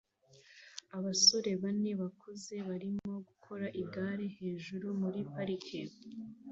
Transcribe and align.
Abasore 0.97 1.51
bane 1.61 1.91
bakuze 2.01 2.55
barimo 2.67 3.13
gukora 3.27 3.65
igare 3.81 4.25
hejuru 4.37 4.87
muri 5.01 5.19
parike 5.33 5.81